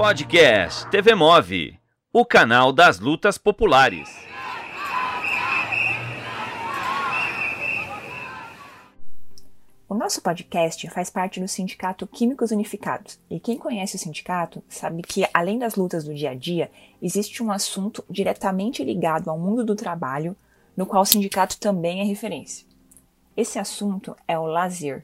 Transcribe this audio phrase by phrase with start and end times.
[0.00, 1.78] Podcast TV Move,
[2.10, 4.08] o canal das lutas populares.
[9.86, 13.20] O nosso podcast faz parte do Sindicato Químicos Unificados.
[13.28, 16.70] E quem conhece o sindicato sabe que, além das lutas do dia a dia,
[17.02, 20.34] existe um assunto diretamente ligado ao mundo do trabalho,
[20.74, 22.66] no qual o sindicato também é referência.
[23.36, 25.02] Esse assunto é o lazer.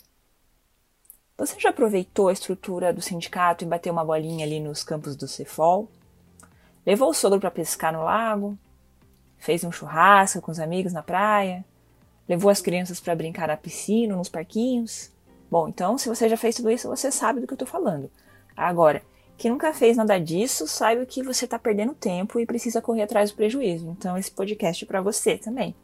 [1.38, 5.28] Você já aproveitou a estrutura do sindicato e bateu uma bolinha ali nos campos do
[5.28, 5.86] Cefol?
[6.84, 8.58] Levou o sogro para pescar no lago?
[9.36, 11.62] Fez um churrasco com os amigos na praia?
[12.26, 15.12] Levou as crianças para brincar na piscina, nos parquinhos?
[15.50, 18.10] Bom, então, se você já fez tudo isso, você sabe do que eu estou falando.
[18.56, 19.02] Agora,
[19.36, 23.30] quem nunca fez nada disso, saiba que você está perdendo tempo e precisa correr atrás
[23.30, 23.90] do prejuízo.
[23.90, 25.74] Então, esse podcast é para você também.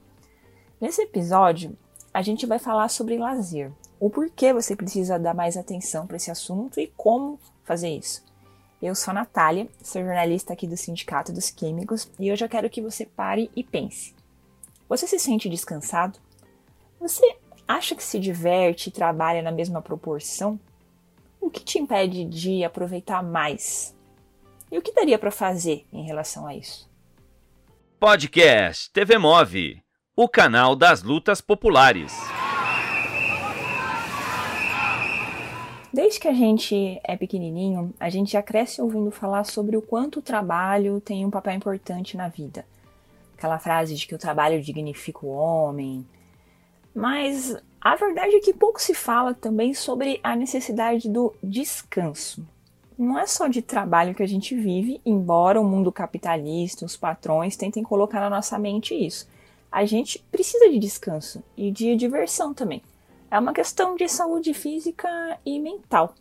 [0.80, 1.76] Nesse episódio,
[2.12, 3.70] a gente vai falar sobre lazer.
[4.02, 8.24] O porquê você precisa dar mais atenção para esse assunto e como fazer isso.
[8.82, 12.68] Eu sou a Natália, sou jornalista aqui do Sindicato dos Químicos e hoje eu quero
[12.68, 14.12] que você pare e pense.
[14.88, 16.18] Você se sente descansado?
[16.98, 17.36] Você
[17.68, 20.58] acha que se diverte e trabalha na mesma proporção?
[21.40, 23.96] O que te impede de aproveitar mais?
[24.68, 26.90] E o que daria para fazer em relação a isso?
[28.00, 29.80] Podcast TV Move,
[30.16, 32.12] o canal das lutas populares.
[35.92, 40.20] Desde que a gente é pequenininho, a gente já cresce ouvindo falar sobre o quanto
[40.20, 42.64] o trabalho tem um papel importante na vida.
[43.36, 46.06] Aquela frase de que o trabalho dignifica o homem,
[46.94, 52.46] mas a verdade é que pouco se fala também sobre a necessidade do descanso.
[52.96, 57.56] Não é só de trabalho que a gente vive, embora o mundo capitalista, os patrões
[57.56, 59.28] tentem colocar na nossa mente isso.
[59.70, 62.80] A gente precisa de descanso e de diversão também.
[63.32, 65.08] É uma questão de saúde física
[65.42, 66.14] e mental.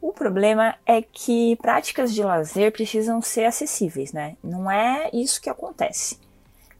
[0.00, 4.36] O problema é que práticas de lazer precisam ser acessíveis, né?
[4.42, 6.18] Não é isso que acontece.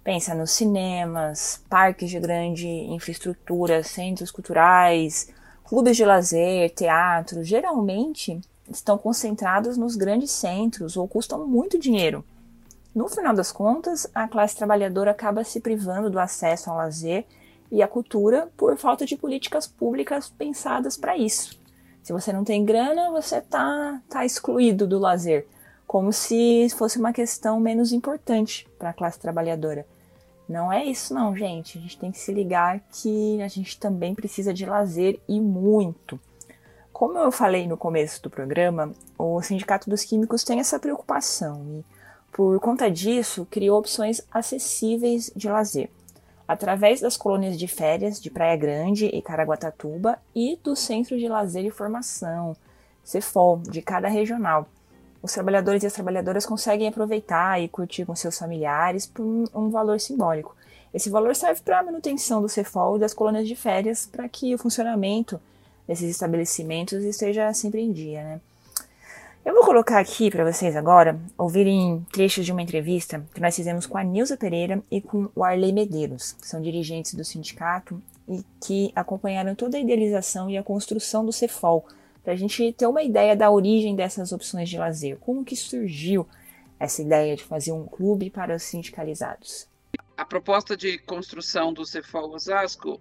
[0.02, 5.28] Pensa nos cinemas, parques de grande infraestrutura, centros culturais,
[5.62, 12.24] clubes de lazer, teatro, geralmente estão concentrados nos grandes centros ou custam muito dinheiro.
[12.92, 17.24] No final das contas, a classe trabalhadora acaba se privando do acesso ao lazer
[17.70, 21.58] e à cultura por falta de políticas públicas pensadas para isso.
[22.02, 25.46] Se você não tem grana, você tá, tá excluído do lazer,
[25.86, 29.86] como se fosse uma questão menos importante para a classe trabalhadora.
[30.48, 31.78] Não é isso não, gente.
[31.78, 36.20] A gente tem que se ligar que a gente também precisa de lazer e muito.
[36.92, 41.84] Como eu falei no começo do programa, o Sindicato dos Químicos tem essa preocupação e,
[42.32, 45.90] por conta disso, criou opções acessíveis de lazer,
[46.46, 51.64] através das colônias de férias de Praia Grande e Caraguatatuba e do Centro de Lazer
[51.64, 52.56] e Formação,
[53.02, 54.68] CEFOL, de cada regional
[55.24, 59.98] os trabalhadores e as trabalhadoras conseguem aproveitar e curtir com seus familiares por um, valor
[59.98, 60.54] simbólico.
[60.92, 64.54] Esse valor serve para a manutenção do CEFOL e das colônias de férias para que
[64.54, 65.40] o funcionamento
[65.88, 68.22] desses estabelecimentos esteja sempre em dia.
[68.22, 68.40] Né?
[69.44, 73.84] Eu vou colocar aqui para vocês agora ouvirem trechos de uma entrevista que nós fizemos
[73.84, 78.42] com a Nilza Pereira e com o Arley Medeiros, que são dirigentes do sindicato e
[78.58, 81.86] que acompanharam toda a idealização e a construção do CEFOL
[82.22, 85.18] para a gente ter uma ideia da origem dessas opções de lazer.
[85.18, 86.26] Como que surgiu
[86.80, 89.68] essa ideia de fazer um clube para os sindicalizados?
[90.16, 92.98] A proposta de construção do Cefol Osasco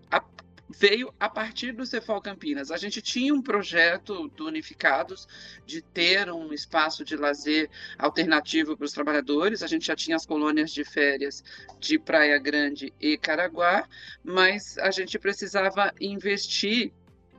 [0.78, 2.72] veio a partir do Cefol Campinas.
[2.72, 5.28] A gente tinha um projeto do Unificados
[5.66, 9.62] de ter um espaço de lazer alternativo para os trabalhadores.
[9.62, 11.44] A gente já tinha as colônias de férias
[11.80, 13.88] de Praia Grande e Caraguá,
[14.24, 16.92] mas a gente precisava investir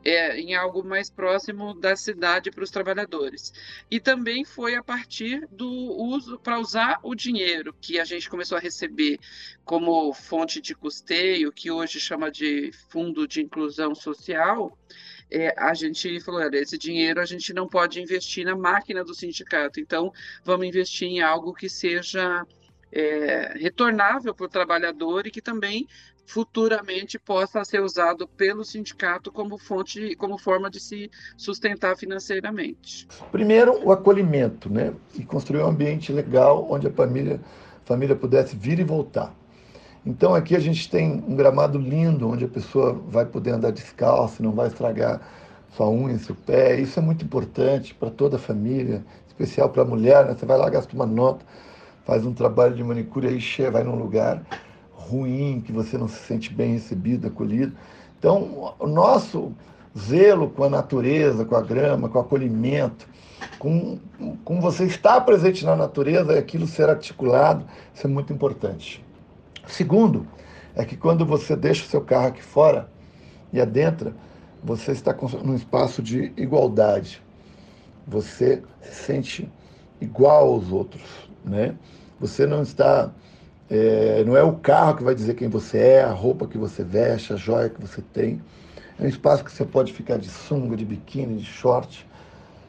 [0.05, 3.53] é, em algo mais próximo da cidade para os trabalhadores.
[3.91, 8.59] E também foi a partir do uso, para usar o dinheiro que a gente começou
[8.59, 9.19] a receber
[9.65, 14.79] como fonte de custeio, que hoje chama de Fundo de Inclusão Social,
[15.31, 19.15] é, a gente falou, olha, esse dinheiro a gente não pode investir na máquina do
[19.15, 20.13] sindicato, então
[20.45, 22.47] vamos investir em algo que seja
[22.93, 25.89] é, retornável para o trabalhador e que também
[26.27, 33.07] futuramente possa ser usado pelo sindicato como fonte, como forma de se sustentar financeiramente.
[33.31, 34.95] Primeiro, o acolhimento, né?
[35.15, 37.41] E construir um ambiente legal onde a família,
[37.85, 39.35] família pudesse vir e voltar.
[40.07, 44.43] Então aqui a gente tem um gramado lindo onde a pessoa vai poder andar descalço,
[44.43, 45.21] não vai estragar
[45.75, 46.79] sua unha, seu pé.
[46.79, 50.27] Isso é muito importante para toda a família, especial para a mulher.
[50.27, 50.35] Né?
[50.35, 51.45] Você vai lá, gasta uma nota,
[52.05, 54.43] faz um trabalho de manicure aí, vai num lugar
[55.09, 57.73] ruim, que você não se sente bem recebido, acolhido.
[58.19, 59.53] Então, o nosso
[59.97, 63.09] zelo com a natureza, com a grama, com o acolhimento,
[63.59, 63.99] com,
[64.45, 67.65] com você estar presente na natureza e aquilo ser articulado,
[67.95, 69.05] isso é muito importante.
[69.67, 70.27] Segundo,
[70.75, 72.89] é que quando você deixa o seu carro aqui fora
[73.53, 74.15] e adentra,
[74.63, 77.23] você está num espaço de igualdade.
[78.07, 79.53] Você se sente
[80.01, 81.03] igual aos outros,
[81.45, 81.77] né?
[82.21, 83.13] Você não está
[83.71, 86.85] é, não é o carro que vai dizer quem você é, a roupa que você
[86.85, 88.41] veste, a joia que você tem.
[88.99, 92.07] É um espaço que você pode ficar de sunga, de biquíni, de short.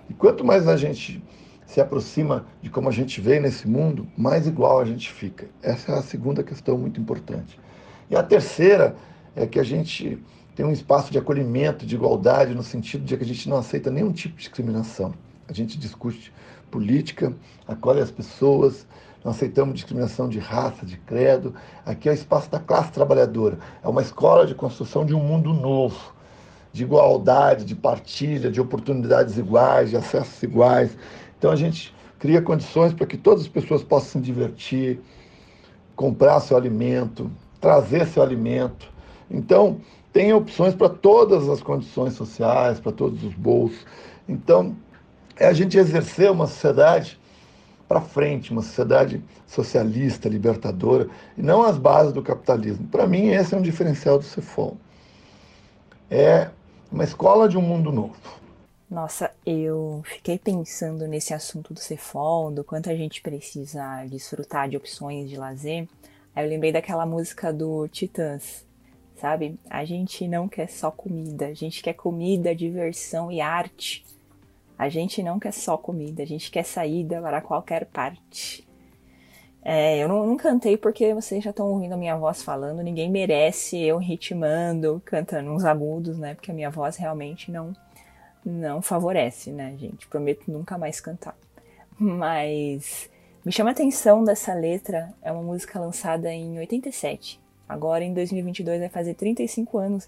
[0.09, 1.21] E quanto mais a gente
[1.65, 5.47] se aproxima de como a gente vê nesse mundo, mais igual a gente fica.
[5.61, 7.59] Essa é a segunda questão muito importante.
[8.09, 8.95] E a terceira
[9.35, 10.17] é que a gente
[10.55, 13.91] tem um espaço de acolhimento, de igualdade, no sentido de que a gente não aceita
[13.91, 15.13] nenhum tipo de discriminação.
[15.47, 16.31] A gente discute
[16.71, 17.33] política,
[17.67, 18.87] acolhe as pessoas,
[19.25, 21.55] não aceitamos discriminação de raça, de credo.
[21.83, 23.57] Aqui é o espaço da classe trabalhadora.
[23.83, 26.13] É uma escola de construção de um mundo novo,
[26.71, 30.95] de igualdade, de partilha, de oportunidades iguais, de acessos iguais.
[31.39, 35.01] Então a gente cria condições para que todas as pessoas possam se divertir,
[35.95, 38.93] comprar seu alimento, trazer seu alimento.
[39.29, 39.81] Então,
[40.13, 43.87] tem opções para todas as condições sociais, para todos os bolsos.
[44.29, 44.75] Então,
[45.35, 47.19] é a gente exercer uma sociedade
[47.87, 52.87] para frente, uma sociedade socialista, libertadora, e não as bases do capitalismo.
[52.87, 54.77] Para mim, esse é um diferencial do Cefol.
[56.09, 56.49] É
[56.91, 58.15] uma escola de um mundo novo.
[58.89, 64.77] Nossa, eu fiquei pensando nesse assunto do Cefol, do quanto a gente precisa desfrutar de
[64.77, 65.87] opções de lazer.
[66.35, 68.65] Aí eu lembrei daquela música do Titãs,
[69.15, 69.59] sabe?
[69.69, 74.05] A gente não quer só comida, a gente quer comida, diversão e arte.
[74.77, 78.67] A gente não quer só comida, a gente quer saída para qualquer parte.
[79.63, 83.09] É, eu não, não, cantei porque vocês já estão ouvindo a minha voz falando, ninguém
[83.09, 86.35] merece eu ritmando, cantando uns agudos, né?
[86.35, 87.73] Porque a minha voz realmente não
[88.45, 90.07] não favorece, né, gente?
[90.07, 91.35] Prometo nunca mais cantar.
[91.97, 93.09] Mas
[93.43, 97.41] me chama a atenção dessa letra, é uma música lançada em 87.
[97.67, 100.07] Agora em 2022 vai fazer 35 anos,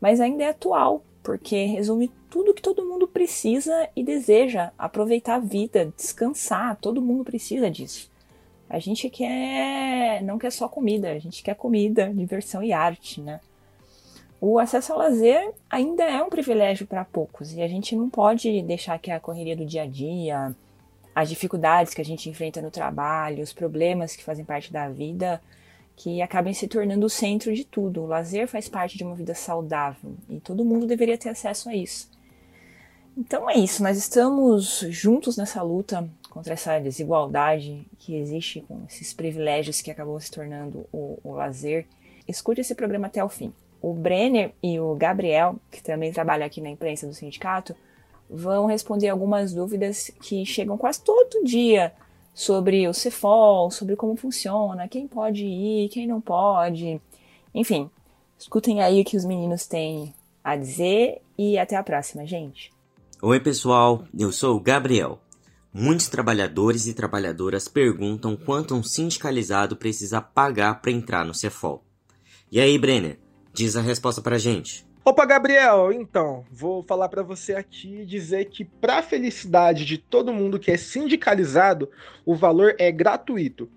[0.00, 5.38] mas ainda é atual, porque resume tudo que todo mundo precisa e deseja: aproveitar a
[5.38, 6.76] vida, descansar.
[6.80, 8.10] Todo mundo precisa disso.
[8.68, 13.40] A gente quer, não quer só comida, a gente quer comida, diversão e arte, né?
[14.40, 18.62] O acesso ao lazer ainda é um privilégio para poucos e a gente não pode
[18.62, 20.56] deixar que a correria do dia a dia,
[21.14, 25.40] as dificuldades que a gente enfrenta no trabalho, os problemas que fazem parte da vida
[25.96, 28.02] que acabem se tornando o centro de tudo.
[28.02, 31.74] O lazer faz parte de uma vida saudável e todo mundo deveria ter acesso a
[31.74, 32.10] isso.
[33.16, 39.12] Então é isso, nós estamos juntos nessa luta contra essa desigualdade que existe com esses
[39.12, 41.86] privilégios que acabou se tornando o, o lazer.
[42.26, 43.52] Escute esse programa até o fim.
[43.82, 47.76] O Brenner e o Gabriel, que também trabalham aqui na imprensa do sindicato,
[48.30, 51.92] vão responder algumas dúvidas que chegam quase todo dia
[52.34, 57.00] sobre o Cefol, sobre como funciona, quem pode ir, quem não pode.
[57.54, 57.90] Enfim,
[58.38, 62.72] escutem aí o que os meninos têm a dizer e até a próxima, gente.
[63.20, 65.20] Oi, pessoal, eu sou o Gabriel.
[65.72, 71.82] Muitos trabalhadores e trabalhadoras perguntam quanto um sindicalizado precisa pagar para entrar no Cefol.
[72.50, 73.18] E aí, Brenner,
[73.54, 74.84] diz a resposta pra gente.
[75.04, 80.32] Opa, Gabriel, então, vou falar para você aqui dizer que para a felicidade de todo
[80.32, 81.90] mundo que é sindicalizado,
[82.24, 83.68] o valor é gratuito.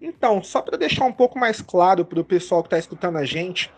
[0.00, 3.24] Então, só para deixar um pouco mais claro para o pessoal que está escutando a
[3.24, 3.68] gente,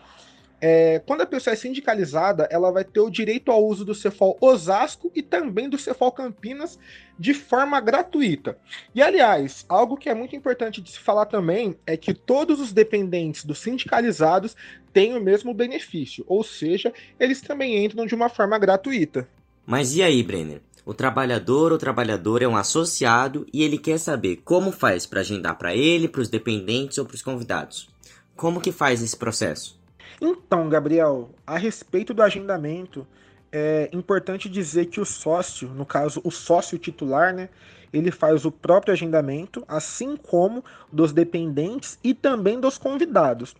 [0.65, 4.37] é, quando a pessoa é sindicalizada, ela vai ter o direito ao uso do Cefol
[4.39, 6.79] Osasco e também do Cefol Campinas
[7.19, 8.57] de forma gratuita.
[8.95, 12.71] E, aliás, algo que é muito importante de se falar também é que todos os
[12.71, 14.55] dependentes dos sindicalizados
[14.93, 19.27] têm o mesmo benefício, ou seja, eles também entram de uma forma gratuita.
[19.65, 20.61] Mas e aí, Brenner?
[20.85, 25.57] O trabalhador ou trabalhadora é um associado e ele quer saber como faz para agendar
[25.57, 27.89] para ele, para os dependentes ou para os convidados.
[28.33, 29.82] Como que faz esse processo?
[30.25, 33.05] Então, Gabriel, a respeito do agendamento,
[33.51, 37.49] é importante dizer que o sócio, no caso o sócio titular, né,
[37.91, 43.53] ele faz o próprio agendamento, assim como dos dependentes e também dos convidados.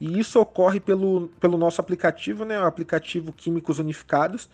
[0.00, 4.50] E isso ocorre pelo, pelo nosso aplicativo, né, o aplicativo Químicos Unificados.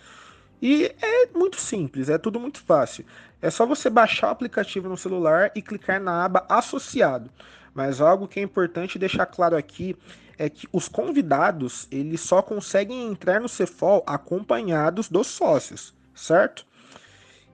[0.61, 3.07] E é muito simples, é tudo muito fácil.
[3.41, 7.31] É só você baixar o aplicativo no celular e clicar na aba Associado.
[7.75, 9.97] Mas algo que é importante deixar claro aqui
[10.39, 16.67] é que os convidados eles só conseguem entrar no Cefol acompanhados dos sócios, certo?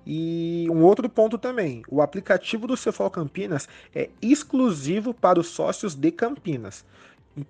[0.06, 5.94] E um outro ponto também, o aplicativo do Cefol Campinas é exclusivo para os sócios
[5.94, 6.84] de Campinas.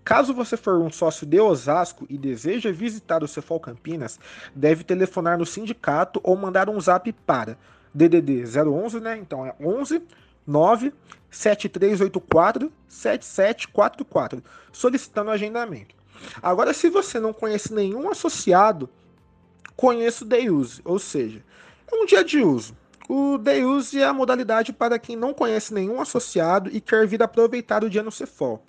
[0.04, 4.18] caso você for um sócio de Osasco e deseja visitar o Cefol Campinas,
[4.54, 7.56] deve telefonar no sindicato ou mandar um zap para
[7.94, 9.16] DDD 011, né?
[9.16, 10.02] Então é 11
[10.46, 10.92] 9
[11.30, 14.42] 7384 7744,
[14.72, 15.94] solicitando agendamento.
[16.42, 18.88] Agora, se você não conhece nenhum associado,
[19.76, 21.42] conheça o Day Use, ou seja,
[21.90, 22.76] é um dia de uso.
[23.08, 27.22] O Day Use é a modalidade para quem não conhece nenhum associado e quer vir
[27.22, 28.62] aproveitar o dia no Cefol.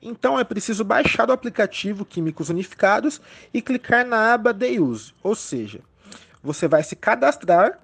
[0.00, 3.20] Então é preciso baixar o aplicativo Químicos Unificados
[3.52, 5.80] e clicar na aba Day Use, ou seja,
[6.42, 7.80] você vai se cadastrar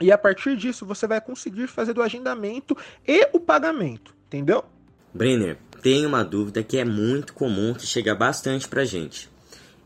[0.00, 2.76] e a partir disso você vai conseguir fazer o agendamento
[3.06, 4.64] e o pagamento, entendeu?
[5.12, 9.28] Brenner, tem uma dúvida que é muito comum que chega bastante pra gente.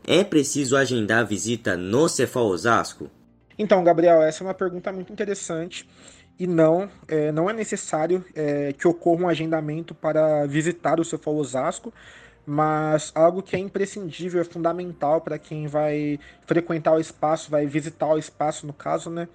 [0.07, 3.09] É preciso agendar a visita no Cefal Osasco?
[3.57, 5.87] Então, Gabriel, essa é uma pergunta muito interessante
[6.37, 11.35] e não, é, não é necessário é, que ocorra um agendamento para visitar o Cefal
[11.35, 11.93] Osasco,
[12.45, 18.07] mas algo que é imprescindível, é fundamental para quem vai frequentar o espaço, vai visitar
[18.07, 19.27] o espaço, no caso, né?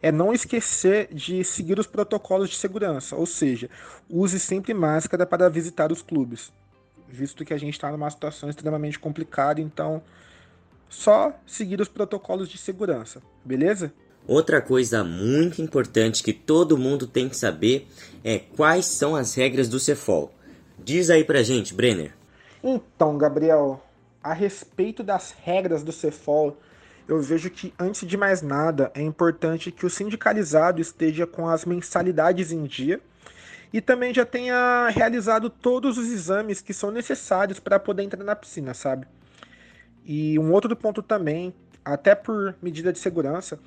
[0.00, 3.68] É não esquecer de seguir os protocolos de segurança, ou seja,
[4.08, 6.52] use sempre máscara para visitar os clubes,
[7.08, 10.02] visto que a gente está numa situação extremamente complicada, então
[10.88, 13.92] só seguir os protocolos de segurança, beleza?
[14.26, 17.86] Outra coisa muito importante que todo mundo tem que saber
[18.22, 20.32] é quais são as regras do Cefol.
[20.82, 22.14] Diz aí pra gente, Brenner.
[22.66, 23.78] Então, Gabriel,
[24.22, 26.56] a respeito das regras do Cefol,
[27.06, 31.66] eu vejo que, antes de mais nada, é importante que o sindicalizado esteja com as
[31.66, 33.02] mensalidades em dia
[33.70, 38.34] e também já tenha realizado todos os exames que são necessários para poder entrar na
[38.34, 39.06] piscina, sabe?
[40.02, 41.54] E um outro ponto também,
[41.84, 43.58] até por medida de segurança,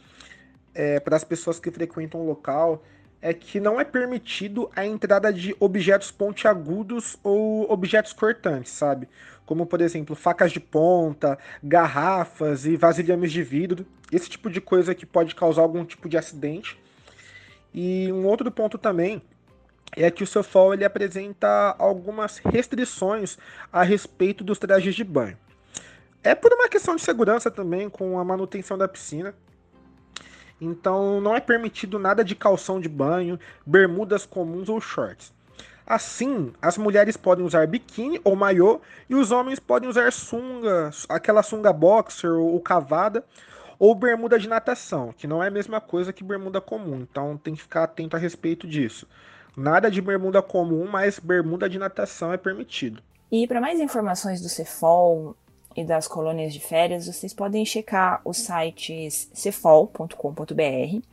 [0.74, 2.84] é, para as pessoas que frequentam o local,
[3.22, 9.08] é que não é permitido a entrada de objetos pontiagudos ou objetos cortantes, sabe?
[9.46, 13.86] Como, por exemplo, facas de ponta, garrafas e vasilhames de vidro.
[14.12, 16.80] Esse tipo de coisa que pode causar algum tipo de acidente.
[17.74, 19.22] E um outro ponto também
[19.96, 23.38] é que o Sofol ele apresenta algumas restrições
[23.72, 25.38] a respeito dos trajes de banho.
[26.24, 29.34] É por uma questão de segurança também, com a manutenção da piscina.
[30.60, 35.34] Então não é permitido nada de calção de banho, bermudas comuns ou shorts.
[35.86, 41.42] Assim, as mulheres podem usar biquíni ou maiô e os homens podem usar sunga, aquela
[41.42, 43.24] sunga boxer ou cavada,
[43.80, 47.56] ou bermuda de natação, que não é a mesma coisa que bermuda comum, então tem
[47.56, 49.08] que ficar atento a respeito disso.
[49.56, 53.02] Nada de bermuda comum, mas bermuda de natação é permitido.
[53.32, 55.36] E para mais informações do Cefol,
[55.78, 61.04] e das colônias de férias, vocês podem checar os sites cefol.com.br,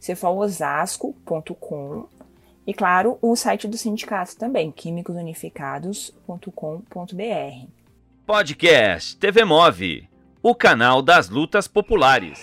[0.00, 2.06] cefolosasco.com
[2.66, 7.68] e, claro, o site do sindicato também, químicosunificados.com.br.
[8.24, 10.08] Podcast TV Move,
[10.42, 12.42] o canal das lutas populares.